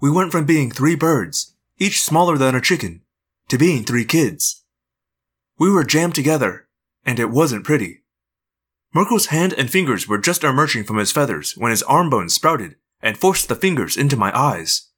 We 0.00 0.10
went 0.10 0.32
from 0.32 0.44
being 0.44 0.72
three 0.72 0.96
birds, 0.96 1.54
each 1.78 2.02
smaller 2.02 2.36
than 2.36 2.56
a 2.56 2.60
chicken, 2.60 3.02
to 3.48 3.56
being 3.56 3.84
three 3.84 4.04
kids. 4.04 4.64
We 5.56 5.70
were 5.70 5.84
jammed 5.84 6.16
together, 6.16 6.66
and 7.06 7.20
it 7.20 7.30
wasn't 7.30 7.62
pretty. 7.62 8.02
Marco's 8.92 9.26
hand 9.26 9.52
and 9.52 9.70
fingers 9.70 10.08
were 10.08 10.18
just 10.18 10.42
emerging 10.42 10.82
from 10.82 10.96
his 10.96 11.12
feathers 11.12 11.56
when 11.56 11.70
his 11.70 11.84
arm 11.84 12.10
bones 12.10 12.34
sprouted 12.34 12.74
and 13.00 13.16
forced 13.16 13.48
the 13.48 13.54
fingers 13.54 13.96
into 13.96 14.16
my 14.16 14.36
eyes. 14.36 14.88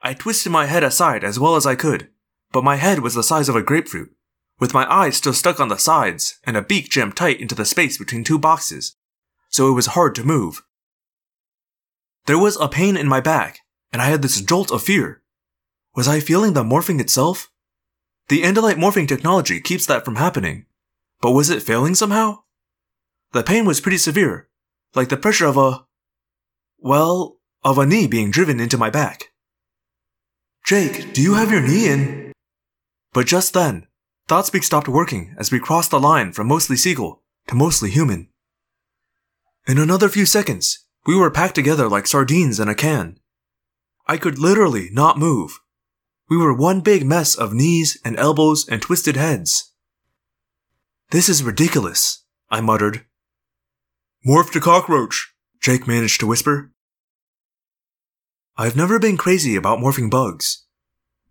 I 0.00 0.14
twisted 0.14 0.52
my 0.52 0.66
head 0.66 0.84
aside 0.84 1.24
as 1.24 1.40
well 1.40 1.56
as 1.56 1.66
I 1.66 1.74
could, 1.74 2.06
but 2.52 2.62
my 2.62 2.76
head 2.76 3.00
was 3.00 3.14
the 3.14 3.24
size 3.24 3.48
of 3.48 3.56
a 3.56 3.62
grapefruit, 3.62 4.14
with 4.60 4.74
my 4.74 4.90
eyes 4.92 5.16
still 5.16 5.32
stuck 5.32 5.58
on 5.58 5.68
the 5.68 5.78
sides 5.78 6.38
and 6.44 6.56
a 6.56 6.62
beak 6.62 6.90
jammed 6.90 7.16
tight 7.16 7.40
into 7.40 7.54
the 7.54 7.64
space 7.64 7.98
between 7.98 8.22
two 8.22 8.38
boxes, 8.38 8.94
so 9.48 9.68
it 9.68 9.74
was 9.74 9.86
hard 9.86 10.14
to 10.14 10.22
move. 10.22 10.62
There 12.26 12.38
was 12.38 12.56
a 12.60 12.68
pain 12.68 12.96
in 12.96 13.08
my 13.08 13.20
back, 13.20 13.60
and 13.92 14.00
I 14.00 14.06
had 14.06 14.22
this 14.22 14.40
jolt 14.40 14.70
of 14.70 14.82
fear. 14.82 15.22
Was 15.96 16.06
I 16.06 16.20
feeling 16.20 16.52
the 16.52 16.62
morphing 16.62 17.00
itself? 17.00 17.50
The 18.28 18.42
Andalite 18.42 18.76
morphing 18.76 19.08
technology 19.08 19.60
keeps 19.60 19.86
that 19.86 20.04
from 20.04 20.16
happening, 20.16 20.66
but 21.20 21.32
was 21.32 21.50
it 21.50 21.62
failing 21.62 21.94
somehow? 21.94 22.42
The 23.32 23.42
pain 23.42 23.64
was 23.64 23.80
pretty 23.80 23.98
severe, 23.98 24.48
like 24.94 25.08
the 25.08 25.16
pressure 25.16 25.46
of 25.46 25.56
a. 25.56 25.86
well, 26.78 27.38
of 27.64 27.78
a 27.78 27.86
knee 27.86 28.06
being 28.06 28.30
driven 28.30 28.60
into 28.60 28.78
my 28.78 28.90
back. 28.90 29.32
Jake, 30.64 31.12
do 31.12 31.22
you 31.22 31.34
have 31.34 31.50
your 31.50 31.60
knee 31.60 31.88
in? 31.88 32.32
But 33.12 33.26
just 33.26 33.52
then, 33.54 33.86
ThoughtSpeak 34.30 34.62
stopped 34.62 34.86
working 34.86 35.34
as 35.38 35.50
we 35.50 35.58
crossed 35.58 35.90
the 35.90 35.98
line 35.98 36.30
from 36.30 36.46
mostly 36.46 36.76
seagull 36.76 37.20
to 37.48 37.56
mostly 37.56 37.90
human. 37.90 38.28
In 39.66 39.76
another 39.76 40.08
few 40.08 40.24
seconds, 40.24 40.86
we 41.04 41.16
were 41.16 41.32
packed 41.32 41.56
together 41.56 41.88
like 41.88 42.06
sardines 42.06 42.60
in 42.60 42.68
a 42.68 42.76
can. 42.76 43.18
I 44.06 44.18
could 44.18 44.38
literally 44.38 44.88
not 44.92 45.18
move. 45.18 45.58
We 46.28 46.36
were 46.36 46.54
one 46.54 46.80
big 46.80 47.04
mess 47.04 47.34
of 47.34 47.52
knees 47.52 47.98
and 48.04 48.16
elbows 48.20 48.68
and 48.68 48.80
twisted 48.80 49.16
heads. 49.16 49.72
This 51.10 51.28
is 51.28 51.42
ridiculous, 51.42 52.24
I 52.52 52.60
muttered. 52.60 53.06
Morph 54.24 54.52
to 54.52 54.60
cockroach, 54.60 55.34
Jake 55.60 55.88
managed 55.88 56.20
to 56.20 56.28
whisper. 56.28 56.70
I've 58.56 58.76
never 58.76 59.00
been 59.00 59.16
crazy 59.16 59.56
about 59.56 59.80
morphing 59.80 60.08
bugs, 60.08 60.66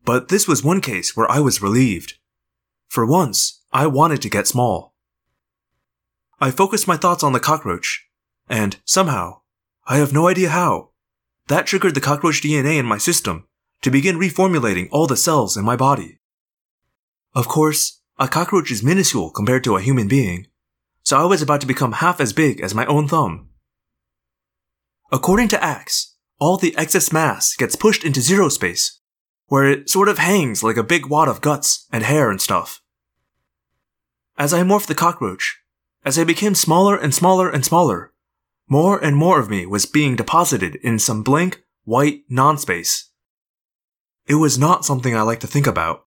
but 0.04 0.28
this 0.28 0.50
was 0.50 0.66
one 0.66 0.82
case 0.82 1.16
where 1.16 1.32
I 1.32 1.40
was 1.40 1.62
relieved. 1.62 2.19
For 2.90 3.06
once, 3.06 3.62
I 3.72 3.86
wanted 3.86 4.22
to 4.24 4.30
get 4.30 4.48
small. 4.48 4.96
I 6.42 6.50
focused 6.50 6.88
my 6.88 6.98
thoughts 6.98 7.24
on 7.24 7.34
the 7.34 7.40
cockroach, 7.40 8.08
and 8.50 8.78
somehow, 8.84 9.42
I 9.86 9.98
have 9.98 10.12
no 10.12 10.28
idea 10.28 10.50
how, 10.50 10.90
that 11.50 11.68
triggered 11.68 11.94
the 11.94 12.02
cockroach 12.02 12.42
DNA 12.42 12.80
in 12.80 12.88
my 12.88 12.98
system 12.98 13.48
to 13.84 13.92
begin 13.92 14.18
reformulating 14.18 14.90
all 14.92 15.06
the 15.06 15.16
cells 15.16 15.56
in 15.56 15.64
my 15.64 15.76
body. 15.76 16.20
Of 17.36 17.48
course, 17.48 18.02
a 18.18 18.28
cockroach 18.28 18.72
is 18.72 18.84
minuscule 18.84 19.30
compared 19.30 19.64
to 19.66 19.76
a 19.76 19.82
human 19.82 20.08
being, 20.08 20.48
so 21.04 21.20
I 21.20 21.26
was 21.26 21.44
about 21.44 21.62
to 21.62 21.68
become 21.68 21.94
half 21.94 22.20
as 22.20 22.34
big 22.34 22.60
as 22.60 22.74
my 22.74 22.88
own 22.88 23.08
thumb. 23.08 23.50
According 25.12 25.50
to 25.50 25.64
Ax, 25.64 26.16
all 26.40 26.58
the 26.58 26.76
excess 26.76 27.12
mass 27.12 27.56
gets 27.56 27.76
pushed 27.76 28.04
into 28.04 28.22
zero 28.22 28.50
space, 28.50 29.00
where 29.50 29.70
it 29.70 29.90
sort 29.90 30.08
of 30.08 30.18
hangs 30.18 30.64
like 30.64 30.78
a 30.78 30.84
big 30.84 31.08
wad 31.08 31.28
of 31.28 31.42
guts 31.42 31.88
and 31.92 32.04
hair 32.04 32.32
and 32.32 32.40
stuff. 32.40 32.82
As 34.38 34.54
I 34.54 34.62
morphed 34.62 34.88
the 34.88 34.96
cockroach, 34.96 35.60
as 36.06 36.18
I 36.18 36.24
became 36.24 36.56
smaller 36.56 36.96
and 36.96 37.14
smaller 37.14 37.50
and 37.50 37.66
smaller, 37.66 38.14
more 38.70 39.04
and 39.04 39.18
more 39.18 39.40
of 39.40 39.50
me 39.50 39.66
was 39.66 39.86
being 39.86 40.16
deposited 40.16 40.76
in 40.78 41.00
some 41.00 41.24
blank, 41.24 41.64
white 41.84 42.22
non-space. 42.30 43.10
It 44.28 44.36
was 44.36 44.60
not 44.60 44.86
something 44.86 45.16
I 45.16 45.24
like 45.24 45.40
to 45.40 45.48
think 45.48 45.66
about. 45.66 46.06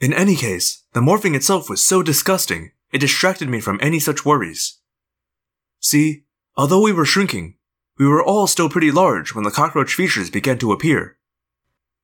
In 0.00 0.12
any 0.12 0.34
case, 0.34 0.82
the 0.92 1.00
morphing 1.00 1.36
itself 1.36 1.70
was 1.70 1.82
so 1.82 2.02
disgusting, 2.02 2.72
it 2.90 2.98
distracted 2.98 3.48
me 3.48 3.60
from 3.60 3.78
any 3.80 4.00
such 4.00 4.24
worries. 4.24 4.80
See, 5.78 6.24
although 6.56 6.82
we 6.82 6.92
were 6.92 7.04
shrinking, 7.04 7.54
we 7.98 8.08
were 8.08 8.22
all 8.22 8.48
still 8.48 8.68
pretty 8.68 8.90
large 8.90 9.32
when 9.32 9.44
the 9.44 9.52
cockroach 9.52 9.94
features 9.94 10.28
began 10.28 10.58
to 10.58 10.72
appear. 10.72 11.18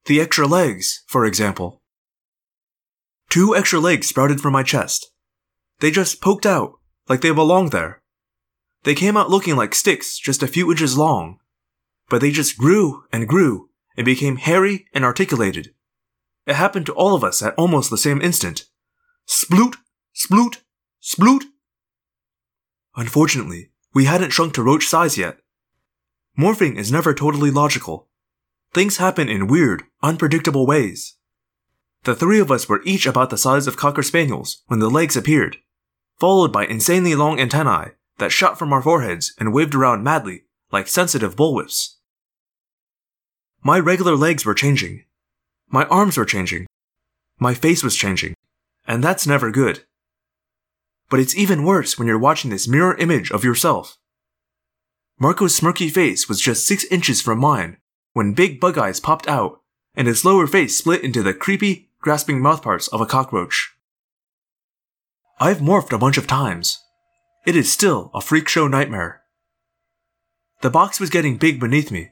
The 0.08 0.22
extra 0.22 0.46
legs, 0.46 1.04
for 1.06 1.26
example. 1.26 1.82
Two 3.28 3.54
extra 3.54 3.78
legs 3.78 4.06
sprouted 4.08 4.40
from 4.40 4.54
my 4.54 4.62
chest. 4.62 5.12
They 5.80 5.90
just 5.90 6.22
poked 6.22 6.46
out, 6.46 6.78
like 7.10 7.20
they 7.20 7.30
belonged 7.30 7.72
there. 7.72 8.00
They 8.84 8.94
came 8.94 9.18
out 9.18 9.28
looking 9.28 9.54
like 9.54 9.74
sticks 9.74 10.18
just 10.18 10.42
a 10.42 10.46
few 10.46 10.70
inches 10.70 10.96
long, 10.96 11.40
but 12.08 12.22
they 12.22 12.30
just 12.30 12.56
grew 12.56 13.04
and 13.12 13.28
grew 13.28 13.68
and 13.98 14.06
became 14.06 14.36
hairy 14.36 14.86
and 14.94 15.04
articulated. 15.04 15.74
It 16.46 16.56
happened 16.56 16.86
to 16.86 16.94
all 16.94 17.14
of 17.14 17.22
us 17.22 17.42
at 17.42 17.54
almost 17.56 17.90
the 17.90 17.98
same 17.98 18.22
instant. 18.22 18.64
Sploot, 19.26 19.74
sploot, 20.16 20.62
sploot. 21.02 21.44
Unfortunately, 22.96 23.72
we 23.92 24.06
hadn't 24.06 24.30
shrunk 24.30 24.54
to 24.54 24.62
roach 24.62 24.88
size 24.88 25.18
yet. 25.18 25.40
Morphing 26.38 26.76
is 26.76 26.90
never 26.90 27.12
totally 27.12 27.50
logical. 27.50 28.07
Things 28.72 28.98
happen 28.98 29.28
in 29.28 29.46
weird, 29.46 29.84
unpredictable 30.02 30.66
ways. 30.66 31.16
The 32.04 32.14
three 32.14 32.38
of 32.38 32.50
us 32.50 32.68
were 32.68 32.82
each 32.84 33.06
about 33.06 33.30
the 33.30 33.38
size 33.38 33.66
of 33.66 33.76
cocker 33.76 34.02
spaniels 34.02 34.62
when 34.66 34.78
the 34.78 34.90
legs 34.90 35.16
appeared, 35.16 35.56
followed 36.18 36.52
by 36.52 36.66
insanely 36.66 37.14
long 37.14 37.40
antennae 37.40 37.92
that 38.18 38.32
shot 38.32 38.58
from 38.58 38.72
our 38.72 38.82
foreheads 38.82 39.34
and 39.38 39.52
waved 39.52 39.74
around 39.74 40.04
madly 40.04 40.44
like 40.70 40.86
sensitive 40.86 41.34
bullwhips. 41.34 41.96
My 43.62 43.78
regular 43.80 44.16
legs 44.16 44.44
were 44.44 44.54
changing. 44.54 45.04
My 45.68 45.84
arms 45.86 46.16
were 46.16 46.24
changing. 46.24 46.66
My 47.38 47.54
face 47.54 47.82
was 47.82 47.96
changing. 47.96 48.34
And 48.86 49.02
that's 49.02 49.26
never 49.26 49.50
good. 49.50 49.84
But 51.08 51.20
it's 51.20 51.36
even 51.36 51.64
worse 51.64 51.98
when 51.98 52.06
you're 52.06 52.18
watching 52.18 52.50
this 52.50 52.68
mirror 52.68 52.96
image 52.96 53.30
of 53.30 53.44
yourself. 53.44 53.96
Marco's 55.18 55.58
smirky 55.58 55.90
face 55.90 56.28
was 56.28 56.40
just 56.40 56.66
six 56.66 56.84
inches 56.84 57.20
from 57.20 57.38
mine 57.38 57.78
when 58.12 58.34
big 58.34 58.60
bug 58.60 58.78
eyes 58.78 59.00
popped 59.00 59.28
out 59.28 59.60
and 59.94 60.06
his 60.06 60.24
lower 60.24 60.46
face 60.46 60.76
split 60.76 61.02
into 61.02 61.22
the 61.22 61.34
creepy, 61.34 61.90
grasping 62.00 62.40
mouthparts 62.40 62.88
of 62.92 63.00
a 63.00 63.06
cockroach. 63.06 63.74
I've 65.40 65.58
morphed 65.58 65.92
a 65.92 65.98
bunch 65.98 66.18
of 66.18 66.26
times, 66.26 66.82
it 67.48 67.56
is 67.56 67.72
still 67.72 68.10
a 68.12 68.20
freak 68.20 68.46
show 68.46 68.68
nightmare. 68.68 69.22
The 70.60 70.68
box 70.68 71.00
was 71.00 71.08
getting 71.08 71.38
big 71.38 71.58
beneath 71.58 71.90
me. 71.90 72.10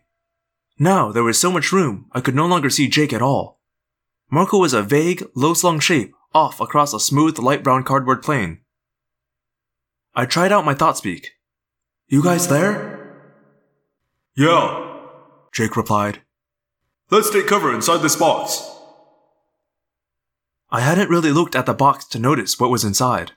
Now 0.79 1.13
there 1.13 1.25
was 1.25 1.39
so 1.39 1.51
much 1.51 1.73
room 1.73 2.07
I 2.13 2.21
could 2.21 2.35
no 2.35 2.47
longer 2.47 2.71
see 2.71 2.89
Jake 2.89 3.13
at 3.13 3.21
all. 3.21 3.61
Marco 4.31 4.59
was 4.59 4.73
a 4.73 4.83
vague, 4.83 5.25
low 5.35 5.53
slung 5.53 5.79
shape 5.79 6.15
off 6.33 6.61
across 6.61 6.95
a 6.95 7.01
smooth, 7.01 7.39
light 7.39 7.63
brown 7.63 7.83
cardboard 7.83 8.23
plane. 8.23 8.61
I 10.15 10.27
tried 10.27 10.53
out 10.53 10.65
my 10.65 10.75
thought 10.75 10.97
speak. 10.97 11.33
You 12.09 12.23
guys 12.23 12.49
there? 12.49 13.21
Yeah, 14.37 14.86
Jake 15.53 15.77
replied. 15.77 16.23
Let's 17.11 17.31
take 17.31 17.47
cover 17.47 17.75
inside 17.75 17.99
this 17.99 18.17
box. 18.17 18.63
I 20.71 20.81
hadn't 20.81 21.11
really 21.11 21.33
looked 21.33 21.55
at 21.55 21.67
the 21.67 21.75
box 21.75 22.05
to 22.07 22.19
notice 22.19 22.59
what 22.59 22.71
was 22.71 22.85
inside 22.85 23.33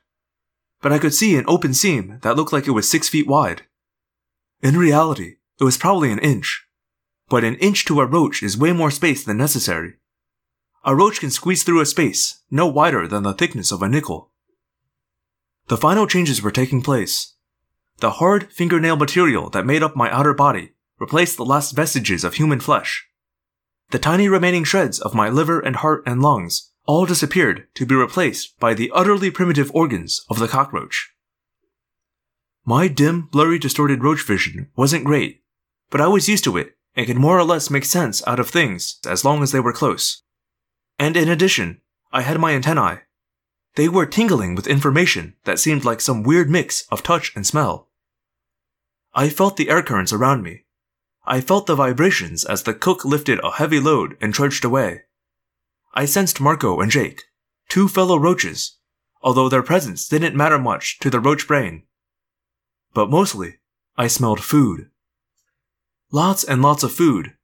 but 0.81 0.91
I 0.91 0.99
could 0.99 1.13
see 1.13 1.35
an 1.35 1.45
open 1.47 1.73
seam 1.73 2.19
that 2.21 2.35
looked 2.35 2.53
like 2.53 2.67
it 2.67 2.71
was 2.71 2.89
six 2.89 3.09
feet 3.09 3.27
wide. 3.27 3.63
In 4.61 4.77
reality, 4.77 5.37
it 5.59 5.63
was 5.63 5.77
probably 5.77 6.11
an 6.11 6.19
inch, 6.19 6.65
but 7.27 7.43
an 7.43 7.55
inch 7.55 7.85
to 7.85 7.99
a 8.01 8.05
roach 8.05 8.41
is 8.41 8.57
way 8.57 8.71
more 8.71 8.91
space 8.91 9.23
than 9.23 9.37
necessary. 9.37 9.95
A 10.85 10.95
roach 10.95 11.19
can 11.19 11.29
squeeze 11.29 11.63
through 11.63 11.81
a 11.81 11.85
space 11.85 12.41
no 12.49 12.67
wider 12.67 13.07
than 13.07 13.23
the 13.23 13.33
thickness 13.33 13.71
of 13.71 13.81
a 13.81 13.89
nickel. 13.89 14.31
The 15.67 15.77
final 15.77 16.07
changes 16.07 16.41
were 16.41 16.51
taking 16.51 16.81
place. 16.81 17.35
The 17.97 18.11
hard 18.11 18.51
fingernail 18.53 18.95
material 18.95 19.49
that 19.49 19.65
made 19.65 19.83
up 19.83 19.95
my 19.95 20.09
outer 20.11 20.33
body 20.33 20.71
replaced 20.99 21.37
the 21.37 21.45
last 21.45 21.71
vestiges 21.71 22.23
of 22.23 22.35
human 22.35 22.59
flesh. 22.59 23.07
The 23.91 23.99
tiny 23.99 24.29
remaining 24.29 24.63
shreds 24.63 24.99
of 24.99 25.15
my 25.15 25.29
liver 25.29 25.59
and 25.59 25.77
heart 25.77 26.03
and 26.05 26.21
lungs 26.21 26.71
all 26.85 27.05
disappeared 27.05 27.67
to 27.75 27.85
be 27.85 27.95
replaced 27.95 28.59
by 28.59 28.73
the 28.73 28.91
utterly 28.93 29.31
primitive 29.31 29.71
organs 29.73 30.25
of 30.29 30.39
the 30.39 30.47
cockroach. 30.47 31.11
My 32.65 32.87
dim, 32.87 33.29
blurry, 33.31 33.57
distorted 33.57 34.03
roach 34.03 34.25
vision 34.25 34.69
wasn't 34.75 35.05
great, 35.05 35.41
but 35.89 36.01
I 36.01 36.07
was 36.07 36.29
used 36.29 36.43
to 36.43 36.57
it 36.57 36.77
and 36.95 37.07
could 37.07 37.17
more 37.17 37.39
or 37.39 37.43
less 37.43 37.69
make 37.69 37.85
sense 37.85 38.21
out 38.27 38.39
of 38.39 38.49
things 38.49 38.99
as 39.07 39.23
long 39.23 39.41
as 39.41 39.51
they 39.51 39.59
were 39.59 39.73
close. 39.73 40.21
And 40.99 41.15
in 41.15 41.29
addition, 41.29 41.81
I 42.11 42.21
had 42.21 42.39
my 42.39 42.51
antennae. 42.51 42.99
They 43.75 43.87
were 43.87 44.05
tingling 44.05 44.55
with 44.55 44.67
information 44.67 45.35
that 45.45 45.59
seemed 45.59 45.85
like 45.85 46.01
some 46.01 46.23
weird 46.23 46.49
mix 46.49 46.85
of 46.91 47.03
touch 47.03 47.31
and 47.35 47.45
smell. 47.45 47.89
I 49.13 49.29
felt 49.29 49.57
the 49.57 49.69
air 49.69 49.81
currents 49.81 50.13
around 50.13 50.43
me. 50.43 50.65
I 51.31 51.41
felt 51.41 51.67
the 51.67 51.75
vibrations 51.75 52.43
as 52.43 52.63
the 52.63 52.73
cook 52.73 53.05
lifted 53.05 53.39
a 53.43 53.51
heavy 53.51 53.79
load 53.79 54.17
and 54.19 54.33
trudged 54.33 54.65
away. 54.65 55.03
I 55.93 56.05
sensed 56.05 56.41
Marco 56.41 56.79
and 56.79 56.89
Jake, 56.89 57.21
two 57.69 57.87
fellow 57.87 58.17
roaches, 58.17 58.79
although 59.21 59.47
their 59.47 59.61
presence 59.61 60.07
didn't 60.07 60.35
matter 60.35 60.57
much 60.57 60.97
to 61.01 61.11
the 61.11 61.19
roach 61.19 61.47
brain. 61.47 61.83
But 62.95 63.11
mostly, 63.11 63.59
I 63.95 64.07
smelled 64.07 64.43
food. 64.43 64.89
Lots 66.11 66.43
and 66.43 66.63
lots 66.63 66.81
of 66.81 66.91
food, 66.91 67.35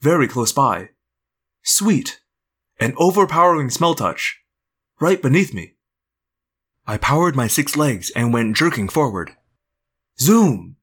very 0.00 0.28
close 0.28 0.52
by. 0.52 0.90
Sweet, 1.64 2.20
an 2.78 2.94
overpowering 2.96 3.70
smell 3.70 3.96
touch, 3.96 4.38
right 5.00 5.20
beneath 5.20 5.52
me. 5.52 5.74
I 6.86 6.96
powered 6.96 7.34
my 7.34 7.48
six 7.48 7.76
legs 7.76 8.10
and 8.10 8.32
went 8.32 8.54
jerking 8.56 8.88
forward. 8.88 9.32
Zoom! 10.20 10.76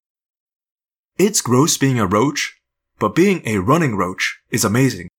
It's 1.20 1.42
gross 1.42 1.78
being 1.78 2.00
a 2.00 2.08
roach, 2.08 2.62
but 2.98 3.14
being 3.14 3.42
a 3.46 3.58
running 3.58 3.98
roach 3.98 4.40
is 4.52 4.64
amazing. 4.64 5.10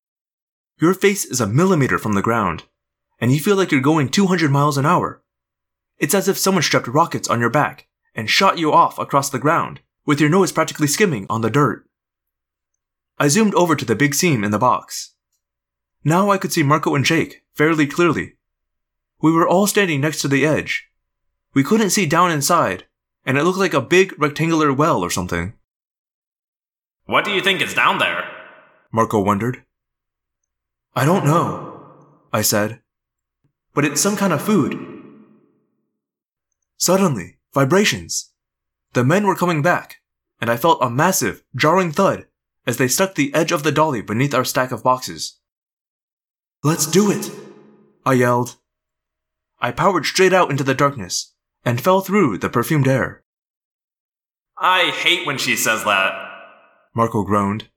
Your 0.81 0.95
face 0.95 1.27
is 1.27 1.43
a 1.43 1.47
millimeter 1.47 1.99
from 1.99 2.15
the 2.15 2.23
ground, 2.23 2.63
and 3.21 3.31
you 3.31 3.39
feel 3.39 3.55
like 3.55 3.71
you're 3.71 3.83
going 3.83 4.09
200 4.09 4.51
miles 4.51 4.79
an 4.79 4.87
hour. 4.87 5.23
It's 5.99 6.15
as 6.15 6.27
if 6.27 6.39
someone 6.39 6.63
strapped 6.63 6.89
rockets 6.89 7.29
on 7.29 7.39
your 7.39 7.51
back 7.51 7.87
and 8.15 8.31
shot 8.31 8.57
you 8.57 8.73
off 8.73 8.99
across 8.99 9.29
the 9.29 9.39
ground, 9.39 9.81
with 10.07 10.23
your 10.23 10.31
nose 10.31 10.53
practically 10.53 10.87
skimming 10.87 11.27
on 11.29 11.43
the 11.43 11.51
dirt. 11.51 11.85
I 13.19 13.29
zoomed 13.29 13.55
over 13.55 13.77
to 13.77 13.85
the 13.85 13.95
big 13.95 14.15
seam 14.15 14.43
in 14.43 14.53
the 14.53 14.59
box. 14.59 15.13
Now 16.03 16.31
I 16.31 16.39
could 16.39 16.51
see 16.51 16.63
Marco 16.63 16.95
and 16.95 17.05
Jake 17.05 17.43
fairly 17.53 17.87
clearly. 17.87 18.37
We 19.21 19.33
were 19.33 19.47
all 19.47 19.67
standing 19.67 20.01
next 20.01 20.23
to 20.23 20.29
the 20.29 20.47
edge. 20.47 20.89
We 21.53 21.63
couldn't 21.63 21.91
see 21.91 22.07
down 22.07 22.31
inside, 22.31 22.87
and 23.27 23.37
it 23.37 23.45
looked 23.45 23.59
like 23.59 23.75
a 23.75 23.83
big 23.83 24.19
rectangular 24.19 24.73
well 24.73 25.05
or 25.05 25.11
something. 25.11 25.53
What 27.11 27.25
do 27.25 27.33
you 27.33 27.41
think 27.41 27.61
is 27.61 27.75
down 27.75 27.99
there? 27.99 28.25
Marco 28.93 29.21
wondered. 29.21 29.65
I 30.95 31.05
don't 31.05 31.25
know, 31.25 31.83
I 32.33 32.43
said. 32.43 32.83
But 33.75 33.85
it's 33.85 34.01
some 34.01 34.17
kind 34.17 34.33
of 34.33 34.41
food. 34.41 34.79
Suddenly, 36.77 37.39
vibrations. 37.53 38.31
The 38.93 39.03
men 39.03 39.27
were 39.27 39.35
coming 39.35 39.61
back, 39.61 39.97
and 40.41 40.49
I 40.49 40.57
felt 40.57 40.79
a 40.81 40.89
massive, 40.89 41.43
jarring 41.57 41.91
thud 41.91 42.29
as 42.65 42.77
they 42.77 42.87
stuck 42.87 43.17
the 43.17 43.35
edge 43.35 43.51
of 43.51 43.65
the 43.65 43.73
dolly 43.73 44.03
beneath 44.03 44.33
our 44.33 44.45
stack 44.45 44.71
of 44.71 44.85
boxes. 44.85 45.41
Let's 46.63 46.87
do 46.87 47.11
it! 47.11 47.29
I 48.07 48.13
yelled. 48.13 48.55
I 49.61 49.73
powered 49.73 50.07
straight 50.07 50.33
out 50.33 50.49
into 50.49 50.63
the 50.63 50.75
darkness 50.77 51.35
and 51.65 51.81
fell 51.81 52.03
through 52.03 52.39
the 52.39 52.49
perfumed 52.49 52.87
air. 52.87 53.25
I 54.57 54.93
hate 54.93 55.27
when 55.27 55.39
she 55.39 55.57
says 55.57 55.83
that. 55.83 56.30
Marco 56.95 57.23
groaned. 57.23 57.69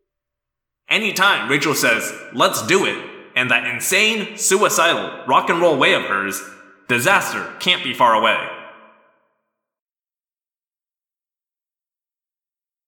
Anytime 0.89 1.49
Rachel 1.49 1.75
says, 1.75 2.13
let's 2.33 2.65
do 2.65 2.85
it, 2.85 2.97
and 3.35 3.49
that 3.49 3.65
insane, 3.65 4.37
suicidal, 4.37 5.25
rock 5.27 5.49
and 5.49 5.61
roll 5.61 5.77
way 5.77 5.93
of 5.93 6.03
hers, 6.03 6.41
disaster 6.87 7.53
can't 7.59 7.83
be 7.83 7.93
far 7.93 8.13
away. 8.13 8.37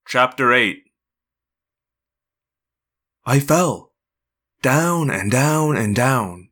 Chapter 0.07 0.53
8 0.53 0.83
I 3.25 3.39
fell. 3.39 3.91
Down 4.61 5.09
and 5.09 5.31
down 5.31 5.77
and 5.77 5.95
down. 5.95 6.49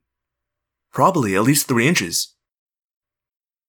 Probably 0.91 1.35
at 1.35 1.43
least 1.43 1.67
three 1.67 1.87
inches. 1.87 2.35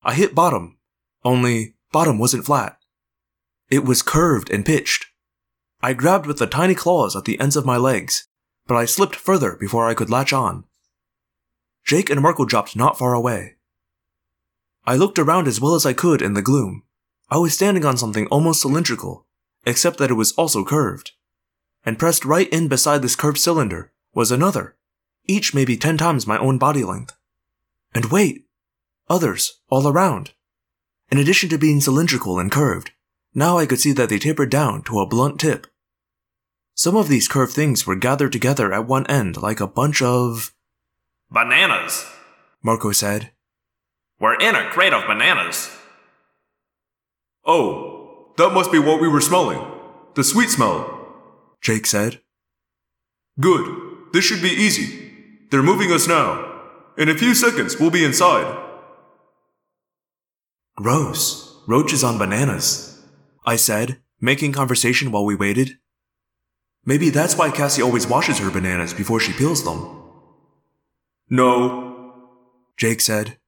I 0.03 0.15
hit 0.15 0.35
bottom, 0.35 0.79
only 1.23 1.77
bottom 1.93 2.19
wasn't 2.19 2.47
flat. 2.47 2.79
It 3.71 3.85
was 3.85 4.03
curved 4.03 4.51
and 4.51 4.65
pitched. 4.65 5.07
I 5.85 5.93
grabbed 5.93 6.25
with 6.25 6.39
the 6.39 6.47
tiny 6.47 6.75
claws 6.75 7.15
at 7.15 7.27
the 7.27 7.39
ends 7.39 7.57
of 7.57 7.67
my 7.67 7.77
legs, 7.77 8.27
but 8.67 8.75
I 8.75 8.87
slipped 8.87 9.15
further 9.15 9.55
before 9.55 9.87
I 9.87 9.93
could 9.93 10.09
latch 10.09 10.33
on. 10.33 10.65
Jake 11.85 12.09
and 12.09 12.23
Marco 12.23 12.47
dropped 12.47 12.75
not 12.75 12.97
far 12.97 13.13
away. 13.13 13.57
I 14.87 14.97
looked 14.97 15.19
around 15.19 15.47
as 15.47 15.61
well 15.61 15.75
as 15.75 15.85
I 15.85 15.93
could 15.93 16.23
in 16.23 16.33
the 16.33 16.41
gloom. 16.41 16.85
I 17.29 17.37
was 17.37 17.53
standing 17.53 17.85
on 17.85 17.99
something 17.99 18.27
almost 18.29 18.63
cylindrical, 18.63 19.27
except 19.67 19.99
that 19.99 20.11
it 20.11 20.15
was 20.15 20.33
also 20.33 20.65
curved. 20.65 21.13
And 21.85 21.99
pressed 21.99 22.25
right 22.25 22.49
in 22.49 22.69
beside 22.69 23.03
this 23.03 23.15
curved 23.15 23.37
cylinder 23.37 23.93
was 24.15 24.31
another, 24.31 24.77
each 25.27 25.53
maybe 25.53 25.77
ten 25.77 25.99
times 25.99 26.27
my 26.27 26.39
own 26.39 26.57
body 26.57 26.83
length. 26.83 27.15
And 27.95 28.07
wait, 28.07 28.47
others 29.11 29.61
all 29.69 29.87
around. 29.87 30.31
In 31.11 31.19
addition 31.19 31.51
to 31.51 31.59
being 31.59 31.83
cylindrical 31.83 32.39
and 32.39 32.51
curved, 32.51 32.93
now 33.35 33.59
I 33.59 33.67
could 33.67 33.81
see 33.81 33.93
that 33.93 34.09
they 34.09 34.19
tapered 34.19 34.49
down 34.49 34.81
to 34.85 35.01
a 35.01 35.07
blunt 35.07 35.39
tip. 35.39 35.67
Some 36.75 36.97
of 36.97 37.09
these 37.09 37.29
curved 37.29 37.53
things 37.53 37.87
were 37.87 37.95
gathered 37.95 38.33
together 38.33 38.73
at 38.73 38.87
one 38.87 39.07
end 39.07 39.37
like 39.37 39.61
a 39.61 39.67
bunch 39.67 40.03
of. 40.03 40.53
Bananas! 41.31 42.05
Marco 42.63 42.93
said. 42.93 43.31
We're 44.19 44.35
in 44.35 44.55
a 44.55 44.69
crate 44.71 44.93
of 44.93 45.07
bananas. 45.07 45.71
Oh, 47.47 48.33
that 48.37 48.53
must 48.53 48.73
be 48.73 48.79
what 48.79 49.01
we 49.01 49.09
were 49.09 49.21
smelling. 49.21 49.65
The 50.15 50.25
sweet 50.25 50.51
smell. 50.51 50.91
Jake 51.61 51.87
said. 51.87 52.21
Good. 53.39 53.67
This 54.13 54.25
should 54.25 54.43
be 54.43 54.49
easy. 54.49 55.13
They're 55.51 55.63
moving 55.63 55.93
us 55.93 56.09
now. 56.09 56.53
In 56.97 57.09
a 57.09 57.19
few 57.19 57.35
seconds, 57.35 57.79
we'll 57.79 57.91
be 57.91 58.05
inside. 58.05 58.63
Gross. 60.77 61.63
Roaches 61.67 62.03
on 62.03 62.19
bananas. 62.19 63.03
I 63.47 63.57
said, 63.57 64.01
making 64.21 64.53
conversation 64.53 65.13
while 65.13 65.25
we 65.25 65.35
waited. 65.35 65.79
Maybe 66.87 67.11
that's 67.11 67.37
why 67.37 67.51
Cassie 67.51 67.83
always 67.83 68.07
washes 68.07 68.39
her 68.39 68.51
bananas 68.51 68.93
before 68.93 69.21
she 69.21 69.33
peels 69.33 69.65
them. 69.65 70.03
No, 71.31 72.13
Jake 72.77 73.01
said. 73.01 73.39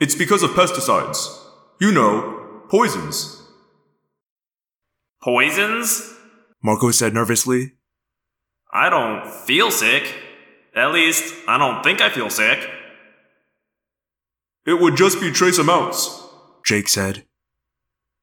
it's 0.00 0.14
because 0.14 0.42
of 0.42 0.50
pesticides. 0.50 1.28
You 1.80 1.92
know, 1.92 2.62
poisons. 2.68 3.42
Poisons? 5.22 6.14
Marco 6.62 6.90
said 6.90 7.14
nervously. 7.14 7.74
I 8.72 8.90
don't 8.90 9.26
feel 9.30 9.70
sick. 9.70 10.14
At 10.74 10.92
least, 10.92 11.34
I 11.48 11.58
don't 11.58 11.82
think 11.82 12.00
I 12.00 12.10
feel 12.10 12.28
sick. 12.30 12.68
It 14.66 14.80
would 14.80 14.96
just 14.96 15.20
be 15.20 15.30
trace 15.30 15.58
amounts. 15.58 16.22
Jake 16.64 16.88
said. 16.88 17.24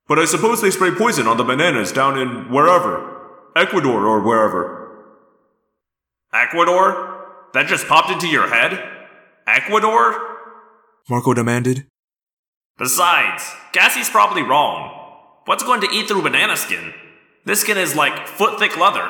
But 0.07 0.19
I 0.19 0.25
suppose 0.25 0.61
they 0.61 0.69
spray 0.71 0.91
poison 0.91 1.27
on 1.27 1.37
the 1.37 1.43
bananas 1.43 1.91
down 1.91 2.19
in 2.19 2.51
wherever. 2.51 3.12
Ecuador 3.55 4.07
or 4.07 4.21
wherever. 4.21 5.05
Ecuador? 6.33 7.49
That 7.53 7.67
just 7.67 7.87
popped 7.87 8.09
into 8.09 8.27
your 8.27 8.47
head? 8.49 8.83
Ecuador? 9.45 10.37
Marco 11.07 11.33
demanded. 11.33 11.85
Besides, 12.79 13.43
Cassie's 13.71 14.09
probably 14.09 14.41
wrong. 14.41 14.89
What's 15.45 15.63
going 15.63 15.81
to 15.81 15.89
eat 15.91 16.07
through 16.07 16.23
banana 16.23 16.57
skin? 16.57 16.93
This 17.45 17.61
skin 17.61 17.77
is 17.77 17.95
like 17.95 18.27
foot 18.27 18.57
thick 18.57 18.77
leather. 18.77 19.07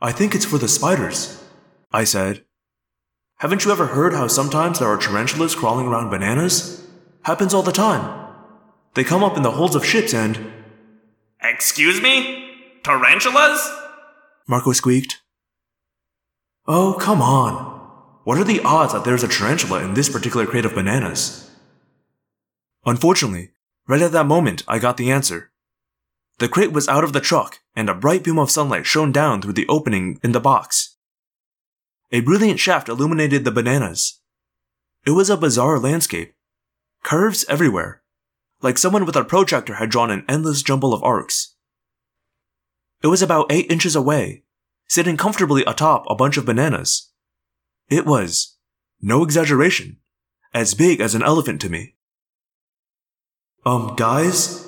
I 0.00 0.10
think 0.10 0.34
it's 0.34 0.44
for 0.44 0.58
the 0.58 0.68
spiders, 0.68 1.44
I 1.92 2.04
said. 2.04 2.44
Haven't 3.38 3.64
you 3.64 3.70
ever 3.70 3.86
heard 3.86 4.12
how 4.12 4.26
sometimes 4.26 4.78
there 4.78 4.88
are 4.88 4.98
tarantulas 4.98 5.54
crawling 5.54 5.86
around 5.86 6.10
bananas? 6.10 6.84
Happens 7.22 7.54
all 7.54 7.62
the 7.62 7.72
time. 7.72 8.32
They 8.94 9.04
come 9.04 9.22
up 9.22 9.36
in 9.36 9.42
the 9.42 9.52
holds 9.52 9.76
of 9.76 9.84
ships 9.84 10.12
and. 10.12 10.52
Excuse 11.42 12.00
me? 12.00 12.50
Tarantulas? 12.82 13.70
Marco 14.46 14.72
squeaked. 14.72 15.22
Oh, 16.66 16.96
come 16.98 17.20
on. 17.20 17.72
What 18.24 18.38
are 18.38 18.44
the 18.44 18.62
odds 18.62 18.92
that 18.94 19.04
there's 19.04 19.22
a 19.22 19.28
tarantula 19.28 19.82
in 19.82 19.94
this 19.94 20.08
particular 20.08 20.46
crate 20.46 20.64
of 20.64 20.74
bananas? 20.74 21.50
Unfortunately, 22.86 23.50
right 23.86 24.00
at 24.00 24.12
that 24.12 24.26
moment, 24.26 24.62
I 24.66 24.78
got 24.78 24.96
the 24.96 25.10
answer. 25.10 25.50
The 26.38 26.48
crate 26.48 26.72
was 26.72 26.88
out 26.88 27.04
of 27.04 27.12
the 27.12 27.20
truck, 27.20 27.60
and 27.76 27.88
a 27.88 27.94
bright 27.94 28.24
beam 28.24 28.38
of 28.38 28.50
sunlight 28.50 28.86
shone 28.86 29.12
down 29.12 29.40
through 29.40 29.52
the 29.52 29.68
opening 29.68 30.18
in 30.22 30.32
the 30.32 30.40
box. 30.40 30.96
A 32.12 32.20
brilliant 32.20 32.60
shaft 32.60 32.88
illuminated 32.88 33.44
the 33.44 33.50
bananas. 33.50 34.20
It 35.06 35.10
was 35.10 35.28
a 35.28 35.36
bizarre 35.36 35.78
landscape. 35.78 36.34
Curves 37.02 37.44
everywhere, 37.48 38.02
like 38.64 38.78
someone 38.78 39.04
with 39.04 39.14
a 39.14 39.24
protractor 39.24 39.74
had 39.74 39.90
drawn 39.90 40.10
an 40.10 40.24
endless 40.28 40.62
jumble 40.62 40.94
of 40.94 41.04
arcs. 41.04 41.54
It 43.02 43.08
was 43.08 43.22
about 43.22 43.52
eight 43.52 43.70
inches 43.70 43.94
away, 43.94 44.44
sitting 44.88 45.18
comfortably 45.18 45.62
atop 45.66 46.04
a 46.08 46.14
bunch 46.14 46.38
of 46.38 46.46
bananas. 46.46 47.10
It 47.90 48.06
was, 48.06 48.56
no 49.02 49.22
exaggeration, 49.22 49.98
as 50.54 50.72
big 50.72 51.00
as 51.00 51.14
an 51.14 51.22
elephant 51.22 51.60
to 51.60 51.68
me. 51.68 51.96
Um, 53.66 53.94
guys? 53.96 54.66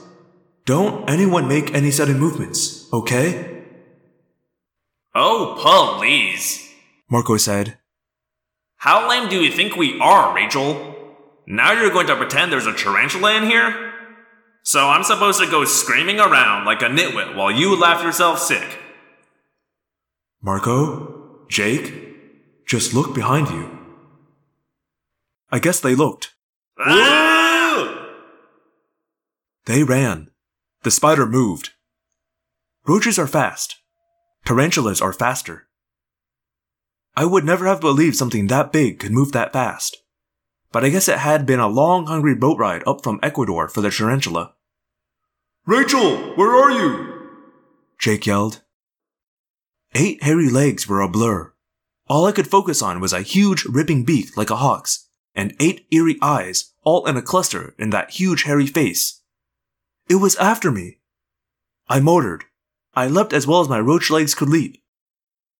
Don't 0.66 1.08
anyone 1.08 1.48
make 1.48 1.72
any 1.74 1.90
sudden 1.90 2.18
movements, 2.18 2.92
okay? 2.92 3.62
Oh, 5.14 5.96
please. 5.98 6.68
Marco 7.08 7.36
said. 7.36 7.78
How 8.78 9.08
lame 9.08 9.30
do 9.30 9.42
you 9.42 9.50
think 9.50 9.76
we 9.76 9.98
are, 10.00 10.34
Rachel? 10.34 10.94
Now 11.46 11.72
you're 11.72 11.90
going 11.90 12.08
to 12.08 12.16
pretend 12.16 12.52
there's 12.52 12.66
a 12.66 12.74
tarantula 12.74 13.34
in 13.36 13.44
here? 13.44 13.85
So 14.66 14.88
I'm 14.88 15.04
supposed 15.04 15.38
to 15.38 15.48
go 15.48 15.64
screaming 15.64 16.18
around 16.18 16.64
like 16.64 16.82
a 16.82 16.86
nitwit 16.86 17.36
while 17.36 17.52
you 17.52 17.78
laugh 17.78 18.02
yourself 18.02 18.40
sick. 18.40 18.80
Marco? 20.42 21.46
Jake? 21.48 22.66
Just 22.66 22.92
look 22.92 23.14
behind 23.14 23.48
you. 23.48 23.78
I 25.52 25.60
guess 25.60 25.78
they 25.78 25.94
looked. 25.94 26.34
Ah! 26.80 28.08
They 29.66 29.84
ran. 29.84 30.30
The 30.82 30.90
spider 30.90 31.26
moved. 31.26 31.70
Roaches 32.88 33.20
are 33.20 33.28
fast. 33.28 33.76
Tarantulas 34.44 35.00
are 35.00 35.12
faster. 35.12 35.68
I 37.14 37.24
would 37.24 37.44
never 37.44 37.66
have 37.66 37.80
believed 37.80 38.16
something 38.16 38.48
that 38.48 38.72
big 38.72 38.98
could 38.98 39.12
move 39.12 39.30
that 39.30 39.52
fast. 39.52 39.98
But 40.72 40.84
I 40.84 40.88
guess 40.88 41.06
it 41.06 41.18
had 41.18 41.46
been 41.46 41.60
a 41.60 41.68
long, 41.68 42.06
hungry 42.06 42.34
boat 42.34 42.58
ride 42.58 42.82
up 42.84 43.04
from 43.04 43.20
Ecuador 43.22 43.68
for 43.68 43.80
the 43.80 43.92
tarantula. 43.92 44.54
Rachel, 45.66 46.36
where 46.36 46.54
are 46.54 46.70
you? 46.70 47.28
Jake 47.98 48.24
yelled. 48.24 48.62
Eight 49.96 50.22
hairy 50.22 50.48
legs 50.48 50.86
were 50.86 51.00
a 51.00 51.08
blur. 51.08 51.54
All 52.06 52.24
I 52.24 52.30
could 52.30 52.46
focus 52.46 52.82
on 52.82 53.00
was 53.00 53.12
a 53.12 53.22
huge, 53.22 53.64
ripping 53.64 54.04
beak 54.04 54.36
like 54.36 54.50
a 54.50 54.56
hawk's, 54.56 55.08
and 55.34 55.56
eight 55.58 55.88
eerie 55.90 56.18
eyes, 56.22 56.72
all 56.84 57.04
in 57.06 57.16
a 57.16 57.22
cluster 57.22 57.74
in 57.80 57.90
that 57.90 58.12
huge, 58.12 58.44
hairy 58.44 58.68
face. 58.68 59.22
It 60.08 60.16
was 60.16 60.36
after 60.36 60.70
me. 60.70 61.00
I 61.88 61.98
motored. 61.98 62.44
I 62.94 63.08
leapt 63.08 63.32
as 63.32 63.48
well 63.48 63.60
as 63.60 63.68
my 63.68 63.80
roach 63.80 64.08
legs 64.08 64.36
could 64.36 64.48
leap. 64.48 64.80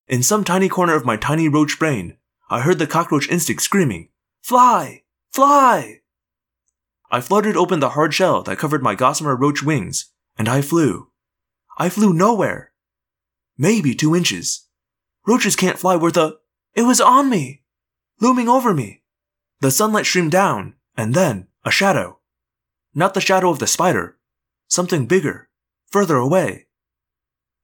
In 0.06 0.22
some 0.22 0.44
tiny 0.44 0.68
corner 0.68 0.94
of 0.94 1.04
my 1.04 1.16
tiny 1.16 1.48
roach 1.48 1.80
brain, 1.80 2.16
I 2.48 2.60
heard 2.60 2.78
the 2.78 2.86
cockroach 2.86 3.28
instinct 3.28 3.62
screaming, 3.62 4.10
Fly! 4.40 5.02
Fly! 5.32 6.02
I 7.10 7.20
fluttered 7.20 7.56
open 7.56 7.80
the 7.80 7.90
hard 7.90 8.14
shell 8.14 8.42
that 8.42 8.58
covered 8.58 8.82
my 8.82 8.94
gossamer 8.94 9.36
roach 9.36 9.62
wings, 9.62 10.12
and 10.36 10.48
I 10.48 10.60
flew. 10.60 11.10
I 11.78 11.88
flew 11.88 12.12
nowhere. 12.12 12.72
Maybe 13.56 13.94
two 13.94 14.14
inches. 14.14 14.66
Roaches 15.26 15.56
can't 15.56 15.78
fly 15.78 15.96
worth 15.96 16.16
a. 16.16 16.36
It 16.74 16.82
was 16.82 17.00
on 17.00 17.30
me! 17.30 17.62
Looming 18.20 18.48
over 18.48 18.74
me. 18.74 19.02
The 19.60 19.70
sunlight 19.70 20.06
streamed 20.06 20.32
down, 20.32 20.74
and 20.96 21.14
then 21.14 21.48
a 21.64 21.70
shadow. 21.70 22.18
Not 22.94 23.14
the 23.14 23.20
shadow 23.20 23.50
of 23.50 23.58
the 23.58 23.66
spider. 23.66 24.18
Something 24.68 25.06
bigger, 25.06 25.48
further 25.90 26.16
away. 26.16 26.66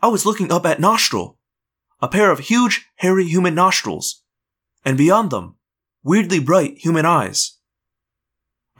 I 0.00 0.08
was 0.08 0.26
looking 0.26 0.52
up 0.52 0.66
at 0.66 0.80
Nostril. 0.80 1.38
A 2.00 2.08
pair 2.08 2.30
of 2.30 2.40
huge, 2.40 2.86
hairy 2.96 3.26
human 3.26 3.54
nostrils. 3.54 4.22
And 4.84 4.98
beyond 4.98 5.30
them, 5.30 5.56
weirdly 6.02 6.40
bright 6.40 6.78
human 6.78 7.06
eyes. 7.06 7.58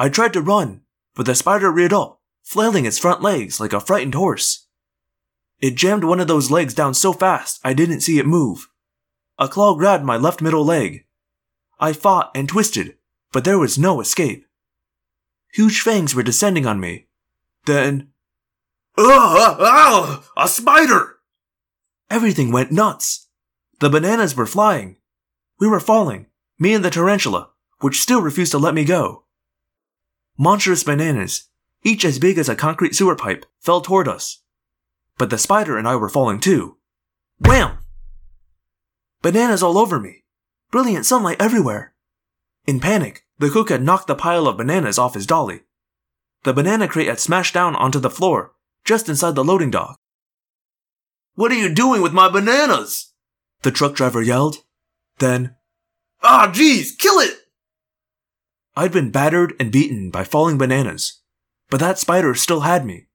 I 0.03 0.09
tried 0.09 0.33
to 0.33 0.43
run, 0.43 0.81
but 1.15 1.27
the 1.27 1.35
spider 1.37 1.71
reared 1.71 1.93
up, 1.93 2.21
flailing 2.43 2.87
its 2.87 2.99
front 2.99 3.23
legs 3.23 3.61
like 3.61 3.73
a 3.73 3.79
frightened 3.79 4.17
horse. 4.17 4.67
It 5.61 5.77
jammed 5.77 6.03
one 6.03 6.19
of 6.19 6.27
those 6.27 6.51
legs 6.51 6.75
down 6.75 6.95
so 6.95 7.13
fast 7.13 7.61
I 7.63 7.73
didn't 7.73 8.01
see 8.01 8.19
it 8.19 8.27
move. 8.27 8.69
A 9.39 9.47
claw 9.47 9.77
grabbed 9.77 10.03
my 10.03 10.17
left 10.17 10.43
middle 10.43 10.65
leg. 10.65 11.07
I 11.79 11.93
fought 11.93 12.33
and 12.35 12.49
twisted, 12.49 12.97
but 13.31 13.45
there 13.45 13.61
was 13.61 13.79
no 13.79 14.01
escape. 14.01 14.45
Huge 15.53 15.81
fangs 15.81 16.17
were 16.17 16.25
descending 16.25 16.67
on 16.67 16.81
me. 16.81 17.07
Then, 17.67 18.09
Ugh! 18.99 19.57
Ugh! 19.61 20.25
A 20.37 20.49
spider! 20.49 21.19
everything 22.11 22.51
went 22.51 22.73
nuts. 22.73 23.29
The 23.79 23.89
bananas 23.89 24.35
were 24.35 24.47
flying. 24.47 24.97
We 25.61 25.69
were 25.69 25.79
falling, 25.79 26.27
me 26.59 26.75
and 26.75 26.85
the 26.85 26.91
tarantula, 26.91 27.51
which 27.79 28.01
still 28.01 28.21
refused 28.21 28.51
to 28.51 28.59
let 28.59 28.75
me 28.75 28.85
go. 28.85 29.22
Monstrous 30.39 30.83
bananas, 30.83 31.49
each 31.83 32.05
as 32.05 32.19
big 32.19 32.39
as 32.39 32.49
a 32.49 32.57
concrete 32.57 32.95
sewer 32.95 33.17
pipe, 33.17 33.45
fell 33.61 33.81
toward 33.81 34.09
us. 34.09 34.43
But 35.19 35.31
the 35.31 35.39
spider 35.39 35.77
and 35.77 35.87
I 35.87 35.97
were 35.97 36.09
falling 36.09 36.41
too. 36.41 36.79
Wham! 37.41 37.79
Bananas 39.21 39.63
all 39.63 39.79
over 39.79 40.01
me. 40.01 40.25
Brilliant 40.71 41.07
sunlight 41.07 41.41
everywhere. 41.41 41.95
In 42.67 42.81
panic, 42.81 43.27
the 43.39 43.51
cook 43.51 43.69
had 43.69 43.83
knocked 43.83 44.07
the 44.07 44.15
pile 44.15 44.47
of 44.49 44.57
bananas 44.57 44.99
off 44.99 45.15
his 45.15 45.27
dolly. 45.27 45.63
The 46.45 46.53
banana 46.53 46.89
crate 46.89 47.09
had 47.09 47.21
smashed 47.21 47.55
down 47.55 47.77
onto 47.77 47.99
the 47.99 48.11
floor, 48.11 48.53
just 48.85 49.09
inside 49.09 49.35
the 49.35 49.45
loading 49.45 49.71
dock. 49.71 49.99
What 51.35 51.53
are 51.53 51.57
you 51.57 51.73
doing 51.73 52.03
with 52.03 52.13
my 52.13 52.29
bananas? 52.29 53.13
The 53.63 53.71
truck 53.71 53.95
driver 53.95 54.23
yelled. 54.23 54.59
Then, 55.19 55.57
Ah, 56.23 56.51
jeez, 56.53 56.97
kill 56.97 57.19
it! 57.19 57.37
I'd 58.75 58.93
been 58.93 59.11
battered 59.11 59.55
and 59.61 59.71
beaten 59.71 60.11
by 60.11 60.25
falling 60.25 60.59
bananas, 60.59 61.21
but 61.69 61.81
that 61.81 61.99
spider 61.99 62.35
still 62.35 62.61
had 62.61 62.87
me. 62.87 63.07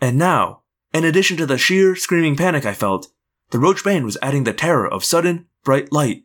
And 0.00 0.16
now, 0.16 0.62
in 0.94 1.04
addition 1.04 1.36
to 1.38 1.46
the 1.46 1.58
sheer 1.58 1.94
screaming 1.94 2.36
panic 2.36 2.64
I 2.64 2.72
felt, 2.72 3.08
the 3.50 3.58
roach 3.58 3.82
brain 3.82 4.04
was 4.04 4.16
adding 4.22 4.44
the 4.44 4.52
terror 4.52 4.86
of 4.88 5.04
sudden, 5.04 5.46
bright 5.64 5.92
light. 5.92 6.22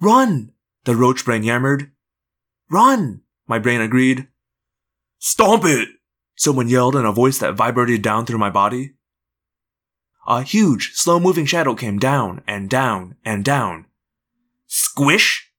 Run! 0.00 0.52
The 0.84 0.96
roach 0.96 1.24
brain 1.24 1.42
yammered. 1.42 1.90
Run! 2.70 3.22
My 3.46 3.58
brain 3.58 3.80
agreed. 3.80 4.28
Stomp 5.18 5.64
it! 5.64 5.88
Someone 6.36 6.68
yelled 6.68 6.96
in 6.96 7.04
a 7.04 7.12
voice 7.12 7.38
that 7.38 7.54
vibrated 7.54 8.00
down 8.00 8.24
through 8.24 8.38
my 8.38 8.48
body. 8.48 8.94
A 10.26 10.42
huge, 10.42 10.92
slow 10.94 11.20
moving 11.20 11.44
shadow 11.44 11.74
came 11.74 11.98
down 11.98 12.42
and 12.46 12.70
down 12.70 13.16
and 13.24 13.44
down. 13.44 13.86
Squish! 14.66 15.49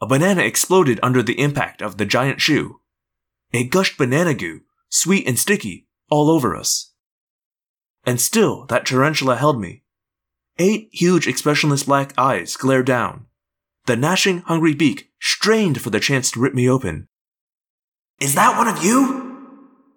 A 0.00 0.06
banana 0.06 0.42
exploded 0.42 1.00
under 1.02 1.22
the 1.22 1.40
impact 1.40 1.82
of 1.82 1.96
the 1.96 2.06
giant 2.06 2.40
shoe. 2.40 2.80
It 3.52 3.64
gushed 3.64 3.98
banana 3.98 4.34
goo, 4.34 4.60
sweet 4.88 5.26
and 5.26 5.38
sticky, 5.38 5.88
all 6.10 6.30
over 6.30 6.54
us. 6.54 6.92
And 8.06 8.20
still 8.20 8.64
that 8.66 8.86
tarantula 8.86 9.36
held 9.36 9.60
me. 9.60 9.82
Eight 10.58 10.88
huge 10.92 11.26
expressionless 11.26 11.84
black 11.84 12.12
eyes 12.16 12.56
glared 12.56 12.86
down. 12.86 13.26
The 13.86 13.96
gnashing, 13.96 14.38
hungry 14.42 14.74
beak 14.74 15.10
strained 15.20 15.80
for 15.80 15.90
the 15.90 16.00
chance 16.00 16.30
to 16.32 16.40
rip 16.40 16.54
me 16.54 16.68
open. 16.68 17.08
Is 18.20 18.34
that 18.34 18.56
one 18.56 18.68
of 18.68 18.84
you? 18.84 19.28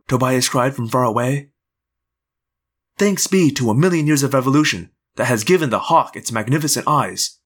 Tobias 0.08 0.50
cried 0.50 0.76
from 0.76 0.88
far 0.88 1.04
away. 1.04 1.50
Thanks 2.98 3.28
be 3.28 3.52
to 3.52 3.70
a 3.70 3.76
million 3.76 4.08
years 4.08 4.24
of 4.24 4.36
evolution 4.36 4.92
that 5.16 5.26
has 5.26 5.44
given 5.44 5.70
the 5.70 5.80
hawk 5.80 6.16
its 6.16 6.32
magnificent 6.32 6.88
eyes. 6.88 7.40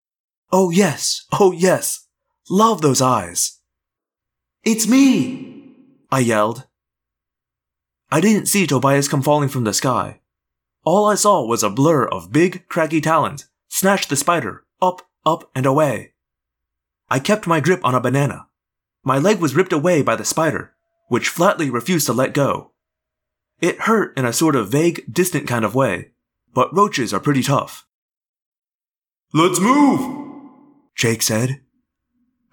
Oh 0.52 0.70
yes, 0.70 1.26
oh 1.40 1.52
yes, 1.52 2.05
love 2.50 2.82
those 2.82 3.02
eyes. 3.02 3.60
It's 4.64 4.88
me! 4.88 5.76
I 6.12 6.20
yelled. 6.20 6.68
I 8.12 8.22
didn't 8.22 8.48
see 8.48 8.68
Tobias 8.68 9.08
come 9.08 9.22
falling 9.22 9.50
from 9.50 9.64
the 9.64 9.74
sky. 9.74 10.22
All 10.84 11.08
I 11.08 11.16
saw 11.16 11.46
was 11.46 11.64
a 11.64 11.70
blur 11.70 12.06
of 12.06 12.32
big, 12.32 12.68
craggy 12.68 13.02
talons 13.02 13.48
snatch 13.68 14.08
the 14.08 14.16
spider 14.16 14.64
up, 14.82 15.02
up, 15.26 15.50
and 15.56 15.66
away. 15.66 16.14
I 17.10 17.20
kept 17.20 17.48
my 17.48 17.60
grip 17.60 17.82
on 17.84 17.96
a 17.96 18.00
banana. 18.00 18.48
My 19.04 19.18
leg 19.18 19.40
was 19.40 19.56
ripped 19.56 19.74
away 19.74 20.02
by 20.02 20.16
the 20.16 20.26
spider, 20.26 20.74
which 21.10 21.30
flatly 21.30 21.70
refused 21.70 22.06
to 22.08 22.14
let 22.14 22.34
go. 22.34 22.72
It 23.62 23.82
hurt 23.82 24.18
in 24.18 24.26
a 24.26 24.34
sort 24.34 24.56
of 24.56 24.70
vague, 24.70 25.06
distant 25.12 25.48
kind 25.48 25.66
of 25.66 25.76
way, 25.76 26.12
but 26.54 26.74
roaches 26.74 27.14
are 27.14 27.20
pretty 27.20 27.44
tough. 27.44 27.88
Let's 29.34 29.60
move! 29.60 30.42
Jake 30.96 31.22
said. 31.22 31.62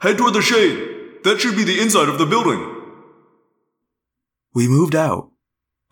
Head 0.02 0.18
toward 0.18 0.34
the 0.34 0.42
shade. 0.42 1.22
That 1.22 1.40
should 1.40 1.54
be 1.54 1.62
the 1.62 1.80
inside 1.80 2.08
of 2.08 2.18
the 2.18 2.26
building. 2.26 2.60
We 4.52 4.66
moved 4.66 4.96
out. 4.96 5.30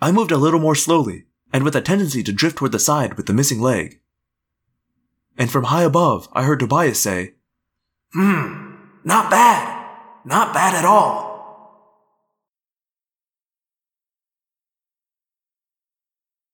I 0.00 0.10
moved 0.10 0.32
a 0.32 0.36
little 0.36 0.58
more 0.58 0.74
slowly, 0.74 1.26
and 1.52 1.62
with 1.62 1.76
a 1.76 1.80
tendency 1.80 2.24
to 2.24 2.32
drift 2.32 2.58
toward 2.58 2.72
the 2.72 2.80
side 2.80 3.14
with 3.14 3.26
the 3.26 3.32
missing 3.32 3.60
leg. 3.60 4.00
And 5.38 5.48
from 5.48 5.64
high 5.64 5.84
above, 5.84 6.28
I 6.32 6.42
heard 6.42 6.58
Tobias 6.58 7.00
say, 7.00 7.34
Hmm, 8.12 8.74
not 9.04 9.30
bad. 9.30 9.86
Not 10.24 10.52
bad 10.52 10.74
at 10.74 10.84
all. 10.84 11.30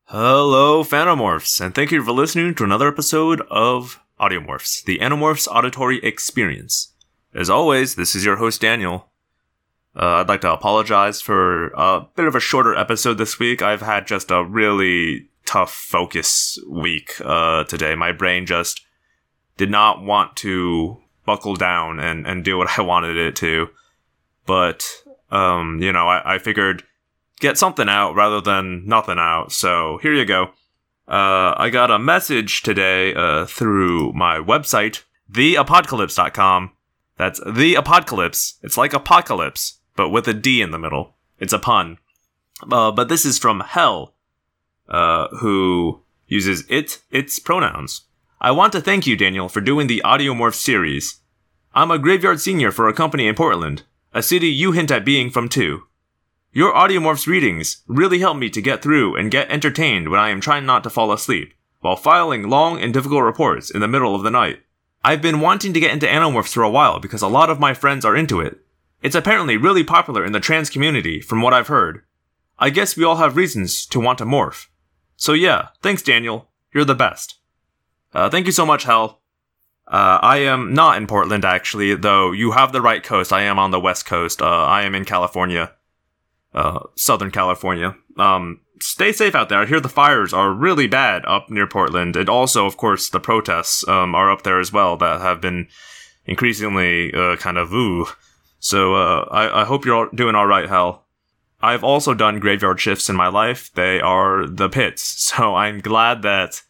Hello, 0.04 0.84
Phantomorphs, 0.84 1.58
and 1.64 1.74
thank 1.74 1.90
you 1.90 2.04
for 2.04 2.12
listening 2.12 2.54
to 2.56 2.64
another 2.64 2.88
episode 2.88 3.40
of 3.50 3.98
Audiomorphs, 4.20 4.84
the 4.84 4.98
Animorphs 4.98 5.48
Auditory 5.48 6.04
Experience. 6.04 6.92
As 7.36 7.50
always, 7.50 7.96
this 7.96 8.14
is 8.14 8.24
your 8.24 8.36
host, 8.36 8.62
Daniel. 8.62 9.10
Uh, 9.94 10.16
I'd 10.16 10.28
like 10.28 10.40
to 10.40 10.52
apologize 10.52 11.20
for 11.20 11.68
a 11.68 12.06
bit 12.16 12.26
of 12.26 12.34
a 12.34 12.40
shorter 12.40 12.74
episode 12.74 13.18
this 13.18 13.38
week. 13.38 13.60
I've 13.60 13.82
had 13.82 14.06
just 14.06 14.30
a 14.30 14.42
really 14.42 15.28
tough 15.44 15.70
focus 15.70 16.58
week 16.66 17.20
uh, 17.22 17.64
today. 17.64 17.94
My 17.94 18.12
brain 18.12 18.46
just 18.46 18.86
did 19.58 19.70
not 19.70 20.02
want 20.02 20.34
to 20.36 20.96
buckle 21.26 21.56
down 21.56 22.00
and, 22.00 22.26
and 22.26 22.42
do 22.42 22.56
what 22.56 22.70
I 22.78 22.82
wanted 22.82 23.18
it 23.18 23.36
to. 23.36 23.68
But, 24.46 24.86
um, 25.30 25.80
you 25.82 25.92
know, 25.92 26.08
I, 26.08 26.36
I 26.36 26.38
figured 26.38 26.84
get 27.40 27.58
something 27.58 27.88
out 27.88 28.14
rather 28.14 28.40
than 28.40 28.86
nothing 28.86 29.18
out. 29.18 29.52
So 29.52 29.98
here 30.00 30.14
you 30.14 30.24
go. 30.24 30.52
Uh, 31.06 31.52
I 31.56 31.68
got 31.68 31.90
a 31.90 31.98
message 31.98 32.62
today 32.62 33.14
uh, 33.14 33.44
through 33.44 34.14
my 34.14 34.38
website, 34.38 35.02
theapocalypse.com. 35.30 36.72
That's 37.16 37.40
the 37.46 37.74
apocalypse. 37.74 38.58
It's 38.62 38.76
like 38.76 38.92
apocalypse, 38.92 39.78
but 39.96 40.10
with 40.10 40.28
a 40.28 40.34
D 40.34 40.60
in 40.60 40.70
the 40.70 40.78
middle. 40.78 41.14
It's 41.38 41.52
a 41.52 41.58
pun. 41.58 41.98
Uh, 42.70 42.90
but 42.92 43.08
this 43.08 43.24
is 43.24 43.38
from 43.38 43.60
Hell, 43.60 44.14
uh, 44.88 45.28
who 45.38 46.02
uses 46.26 46.64
it, 46.68 47.02
its 47.10 47.38
pronouns. 47.38 48.02
I 48.40 48.50
want 48.50 48.72
to 48.72 48.80
thank 48.80 49.06
you, 49.06 49.16
Daniel, 49.16 49.48
for 49.48 49.60
doing 49.60 49.86
the 49.86 50.02
Audiomorph 50.04 50.54
series. 50.54 51.20
I'm 51.74 51.90
a 51.90 51.98
graveyard 51.98 52.40
senior 52.40 52.70
for 52.70 52.88
a 52.88 52.94
company 52.94 53.26
in 53.26 53.34
Portland, 53.34 53.82
a 54.12 54.22
city 54.22 54.48
you 54.48 54.72
hint 54.72 54.90
at 54.90 55.04
being 55.04 55.30
from 55.30 55.48
too. 55.48 55.84
Your 56.52 56.72
Audiomorphs 56.72 57.26
readings 57.26 57.82
really 57.86 58.20
help 58.20 58.38
me 58.38 58.48
to 58.50 58.62
get 58.62 58.82
through 58.82 59.16
and 59.16 59.30
get 59.30 59.50
entertained 59.50 60.08
when 60.08 60.20
I 60.20 60.30
am 60.30 60.40
trying 60.40 60.64
not 60.64 60.82
to 60.84 60.90
fall 60.90 61.12
asleep, 61.12 61.52
while 61.80 61.96
filing 61.96 62.48
long 62.48 62.80
and 62.80 62.94
difficult 62.94 63.24
reports 63.24 63.70
in 63.70 63.80
the 63.80 63.88
middle 63.88 64.14
of 64.14 64.22
the 64.22 64.30
night. 64.30 64.60
I've 65.06 65.22
been 65.22 65.38
wanting 65.38 65.72
to 65.72 65.78
get 65.78 65.92
into 65.92 66.08
Animorphs 66.08 66.52
for 66.52 66.64
a 66.64 66.68
while 66.68 66.98
because 66.98 67.22
a 67.22 67.28
lot 67.28 67.48
of 67.48 67.60
my 67.60 67.74
friends 67.74 68.04
are 68.04 68.16
into 68.16 68.40
it. 68.40 68.58
It's 69.02 69.14
apparently 69.14 69.56
really 69.56 69.84
popular 69.84 70.24
in 70.24 70.32
the 70.32 70.40
trans 70.40 70.68
community, 70.68 71.20
from 71.20 71.40
what 71.40 71.54
I've 71.54 71.68
heard. 71.68 72.02
I 72.58 72.70
guess 72.70 72.96
we 72.96 73.04
all 73.04 73.18
have 73.18 73.36
reasons 73.36 73.86
to 73.86 74.00
want 74.00 74.18
to 74.18 74.24
morph. 74.24 74.66
So 75.16 75.32
yeah, 75.32 75.68
thanks 75.80 76.02
Daniel. 76.02 76.50
You're 76.74 76.84
the 76.84 76.96
best. 76.96 77.36
Uh, 78.12 78.28
thank 78.28 78.46
you 78.46 78.52
so 78.52 78.66
much, 78.66 78.82
Hell. 78.82 79.20
Uh, 79.86 80.18
I 80.20 80.38
am 80.38 80.74
not 80.74 80.96
in 80.96 81.06
Portland, 81.06 81.44
actually, 81.44 81.94
though 81.94 82.32
you 82.32 82.50
have 82.50 82.72
the 82.72 82.82
right 82.82 83.04
coast. 83.04 83.32
I 83.32 83.42
am 83.42 83.60
on 83.60 83.70
the 83.70 83.78
west 83.78 84.06
coast. 84.06 84.42
Uh, 84.42 84.64
I 84.64 84.82
am 84.82 84.96
in 84.96 85.04
California. 85.04 85.70
Uh, 86.52 86.80
Southern 86.96 87.30
California. 87.30 87.94
Um, 88.18 88.60
stay 88.80 89.12
safe 89.12 89.34
out 89.34 89.48
there. 89.48 89.60
I 89.60 89.66
hear 89.66 89.80
the 89.80 89.88
fires 89.88 90.32
are 90.32 90.52
really 90.52 90.86
bad 90.86 91.24
up 91.26 91.50
near 91.50 91.66
Portland. 91.66 92.16
And 92.16 92.28
also, 92.28 92.66
of 92.66 92.76
course, 92.76 93.08
the 93.08 93.20
protests, 93.20 93.86
um, 93.88 94.14
are 94.14 94.30
up 94.30 94.42
there 94.42 94.60
as 94.60 94.72
well 94.72 94.96
that 94.98 95.20
have 95.20 95.40
been 95.40 95.68
increasingly, 96.24 97.12
uh, 97.14 97.36
kind 97.36 97.58
of 97.58 97.72
ooh. 97.72 98.06
So, 98.58 98.94
uh, 98.94 99.28
I, 99.30 99.62
I 99.62 99.64
hope 99.64 99.84
you're 99.84 99.94
all 99.94 100.08
doing 100.14 100.34
alright, 100.34 100.68
Hal. 100.68 101.04
I've 101.60 101.84
also 101.84 102.14
done 102.14 102.38
graveyard 102.38 102.80
shifts 102.80 103.08
in 103.08 103.16
my 103.16 103.28
life. 103.28 103.72
They 103.74 104.00
are 104.00 104.46
the 104.46 104.68
pits. 104.68 105.14
So 105.36 105.54
I'm 105.54 105.80
glad 105.80 106.22
that 106.22 106.62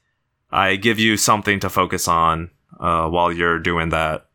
I 0.50 0.76
give 0.76 0.98
you 0.98 1.16
something 1.16 1.60
to 1.60 1.68
focus 1.68 2.08
on 2.08 2.50
uh, 2.80 3.08
while 3.08 3.30
you're 3.32 3.58
doing 3.58 3.90
that. 3.90 4.26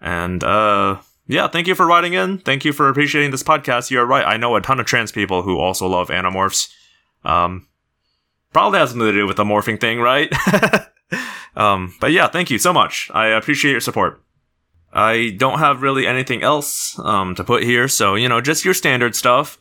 And 0.00 0.42
uh, 0.44 1.00
yeah, 1.26 1.48
thank 1.48 1.66
you 1.66 1.74
for 1.74 1.86
writing 1.86 2.14
in. 2.14 2.38
Thank 2.38 2.64
you 2.64 2.72
for 2.72 2.88
appreciating 2.88 3.30
this 3.30 3.42
podcast. 3.42 3.90
You're 3.90 4.06
right. 4.06 4.24
I 4.24 4.36
know 4.36 4.56
a 4.56 4.60
ton 4.60 4.80
of 4.80 4.86
trans 4.86 5.12
people 5.12 5.42
who 5.42 5.58
also 5.58 5.86
love 5.86 6.08
Animorphs. 6.08 6.72
Um, 7.28 7.68
probably 8.52 8.78
has 8.78 8.90
something 8.90 9.06
to 9.06 9.12
do 9.12 9.26
with 9.26 9.36
the 9.36 9.44
morphing 9.44 9.80
thing, 9.80 10.00
right? 10.00 10.32
um, 11.56 11.94
but 12.00 12.12
yeah, 12.12 12.28
thank 12.28 12.50
you 12.50 12.58
so 12.58 12.72
much. 12.72 13.10
I 13.14 13.28
appreciate 13.28 13.72
your 13.72 13.80
support. 13.80 14.22
I 14.92 15.34
don't 15.36 15.58
have 15.58 15.82
really 15.82 16.06
anything 16.06 16.42
else 16.42 16.98
um, 17.00 17.34
to 17.34 17.44
put 17.44 17.62
here, 17.62 17.88
so 17.88 18.14
you 18.14 18.28
know, 18.28 18.40
just 18.40 18.64
your 18.64 18.74
standard 18.74 19.14
stuff. 19.14 19.58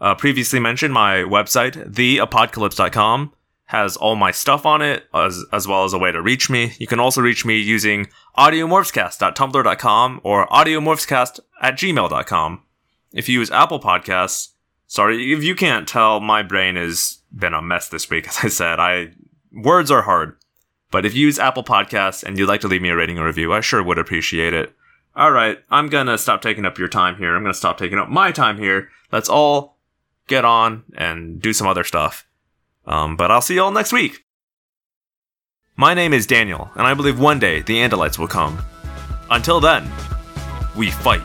Uh, 0.00 0.14
previously 0.14 0.60
mentioned 0.60 0.94
my 0.94 1.16
website, 1.16 1.92
theapocalypse.com 1.92 3.32
has 3.70 3.96
all 3.96 4.16
my 4.16 4.32
stuff 4.32 4.66
on 4.66 4.82
it, 4.82 5.04
as, 5.14 5.44
as 5.52 5.68
well 5.68 5.84
as 5.84 5.92
a 5.92 5.98
way 5.98 6.10
to 6.10 6.20
reach 6.20 6.50
me. 6.50 6.72
You 6.78 6.88
can 6.88 6.98
also 6.98 7.20
reach 7.20 7.44
me 7.44 7.56
using 7.56 8.08
audiomorphscast.tumblr.com 8.36 10.20
or 10.24 10.48
audiomorphscast 10.48 11.38
at 11.62 11.74
gmail.com. 11.74 12.62
If 13.12 13.28
you 13.28 13.38
use 13.38 13.50
Apple 13.52 13.78
Podcasts, 13.78 14.48
sorry, 14.90 15.32
if 15.32 15.42
you 15.42 15.54
can't 15.54 15.88
tell, 15.88 16.20
my 16.20 16.42
brain 16.42 16.74
has 16.74 17.20
been 17.32 17.54
a 17.54 17.62
mess 17.62 17.88
this 17.88 18.10
week. 18.10 18.28
As 18.28 18.38
I 18.42 18.48
said, 18.48 18.78
I, 18.78 19.12
words 19.52 19.90
are 19.90 20.02
hard. 20.02 20.36
But 20.90 21.06
if 21.06 21.14
you 21.14 21.26
use 21.26 21.38
Apple 21.38 21.62
Podcasts 21.62 22.24
and 22.24 22.36
you'd 22.36 22.48
like 22.48 22.60
to 22.62 22.68
leave 22.68 22.82
me 22.82 22.88
a 22.90 22.96
rating 22.96 23.18
or 23.18 23.24
review, 23.24 23.52
I 23.54 23.60
sure 23.60 23.82
would 23.82 23.98
appreciate 23.98 24.52
it. 24.52 24.74
Alright, 25.16 25.58
I'm 25.70 25.88
gonna 25.88 26.18
stop 26.18 26.42
taking 26.42 26.64
up 26.64 26.78
your 26.78 26.88
time 26.88 27.16
here. 27.16 27.34
I'm 27.34 27.42
gonna 27.42 27.54
stop 27.54 27.78
taking 27.78 27.98
up 27.98 28.08
my 28.08 28.32
time 28.32 28.58
here. 28.58 28.88
Let's 29.12 29.28
all 29.28 29.78
get 30.26 30.44
on 30.44 30.84
and 30.96 31.40
do 31.40 31.52
some 31.52 31.66
other 31.66 31.84
stuff. 31.84 32.26
Um, 32.86 33.16
but 33.16 33.30
I'll 33.30 33.40
see 33.40 33.54
you 33.54 33.62
all 33.62 33.70
next 33.70 33.92
week. 33.92 34.24
My 35.76 35.94
name 35.94 36.12
is 36.12 36.26
Daniel, 36.26 36.70
and 36.74 36.86
I 36.86 36.94
believe 36.94 37.18
one 37.18 37.38
day 37.38 37.62
the 37.62 37.76
Andalites 37.76 38.18
will 38.18 38.28
come. 38.28 38.60
Until 39.30 39.60
then, 39.60 39.90
we 40.76 40.90
fight. 40.90 41.22